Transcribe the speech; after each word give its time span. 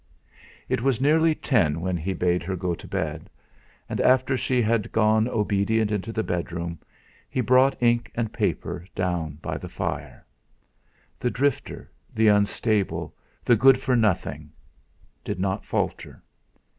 It 0.67 0.81
was 0.81 0.99
nearly 0.99 1.35
ten 1.35 1.79
when 1.79 1.95
he 1.95 2.13
bade 2.13 2.41
her 2.41 2.55
go 2.55 2.73
to 2.73 2.87
bed. 2.87 3.29
And 3.87 4.01
after 4.01 4.35
she 4.35 4.59
had 4.59 4.91
gone 4.91 5.27
obedient 5.27 5.91
into 5.91 6.11
the 6.11 6.23
bedroom, 6.23 6.79
he 7.29 7.39
brought 7.39 7.79
ink 7.83 8.11
and 8.15 8.33
paper 8.33 8.87
down 8.95 9.37
by 9.43 9.59
the 9.59 9.69
fire. 9.69 10.25
The 11.19 11.29
drifter, 11.29 11.91
the 12.15 12.29
unstable, 12.29 13.13
the 13.45 13.55
good 13.55 13.79
for 13.79 13.95
nothing 13.95 14.51
did 15.23 15.39
not 15.39 15.63
falter. 15.63 16.23